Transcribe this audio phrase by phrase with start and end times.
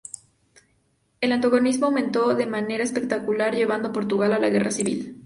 [1.21, 5.19] El antagonismo aumento de manera espectacular llevando a Portugal a la guerra civil.